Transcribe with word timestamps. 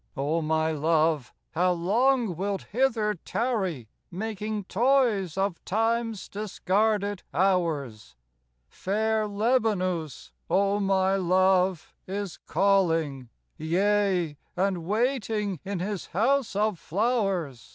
O 0.17 0.41
my 0.41 0.71
Love, 0.71 1.31
how 1.51 1.73
long 1.73 2.35
wilt 2.35 2.63
hither 2.71 3.19
tarry, 3.23 3.87
Making 4.09 4.63
toys 4.63 5.37
of 5.37 5.63
Time's 5.63 6.27
discarded 6.27 7.21
hours? 7.35 8.15
Fair 8.67 9.27
Lebanus, 9.27 10.31
O 10.49 10.79
my 10.79 11.15
Love, 11.17 11.93
is 12.07 12.39
calling, 12.47 13.29
Yea, 13.57 14.37
and 14.57 14.79
waiting 14.85 15.59
in 15.63 15.77
his 15.77 16.07
House 16.07 16.55
of 16.55 16.79
Flowers. 16.79 17.69